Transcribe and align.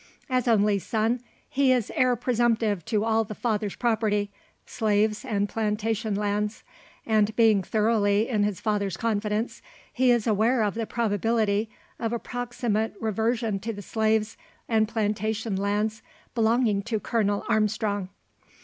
As 0.31 0.47
only 0.47 0.79
son, 0.79 1.21
he 1.47 1.71
is 1.71 1.91
heir 1.95 2.15
presumptive 2.15 2.83
to 2.85 3.03
all 3.05 3.23
the 3.23 3.35
father's 3.35 3.75
property 3.75 4.31
slaves 4.65 5.23
and 5.23 5.47
plantation 5.47 6.15
lands; 6.15 6.63
and, 7.05 7.35
being 7.35 7.61
thoroughly 7.61 8.27
in 8.27 8.43
his 8.43 8.59
father's 8.59 8.97
confidence, 8.97 9.61
he 9.93 10.09
is 10.09 10.25
aware 10.25 10.63
of 10.63 10.73
the 10.73 10.87
probability 10.87 11.69
of 11.99 12.13
a 12.13 12.17
proximate 12.17 12.95
reversion 12.99 13.59
to 13.59 13.73
the 13.73 13.83
slaves 13.83 14.37
and 14.67 14.87
plantation 14.87 15.55
lands 15.55 16.01
belonging 16.33 16.81
to 16.81 16.99
Colonel 16.99 17.45
Armstrong. 17.47 18.09